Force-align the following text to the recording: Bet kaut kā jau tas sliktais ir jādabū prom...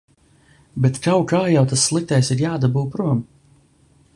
Bet 0.85 0.95
kaut 1.07 1.27
kā 1.31 1.41
jau 1.55 1.63
tas 1.73 1.83
sliktais 1.91 2.33
ir 2.37 2.41
jādabū 2.45 2.85
prom... 2.97 3.25